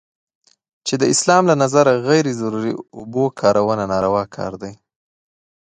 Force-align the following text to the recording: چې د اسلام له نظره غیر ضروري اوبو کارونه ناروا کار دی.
چې 0.87 0.93
د 1.01 1.03
اسلام 1.13 1.43
له 1.49 1.55
نظره 1.63 1.93
غیر 2.07 2.25
ضروري 2.41 2.73
اوبو 2.97 3.23
کارونه 3.39 3.83
ناروا 3.91 4.23
کار 4.35 4.53
دی. 4.61 4.73